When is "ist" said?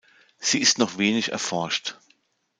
0.59-0.79